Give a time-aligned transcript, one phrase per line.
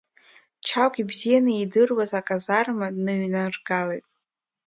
[0.67, 4.05] Чагә ибзианы иидыруаз аказарма дныҩнаргалеит.